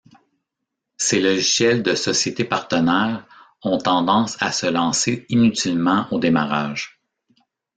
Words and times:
Ces 0.97 1.19
logiciels 1.21 1.83
de 1.83 1.93
sociétés 1.93 2.43
partenaires 2.43 3.23
ont 3.61 3.77
tendance 3.77 4.35
à 4.41 4.51
se 4.51 4.65
lancer 4.65 5.27
inutilement 5.29 6.07
au 6.09 6.17
démarrage. 6.17 6.99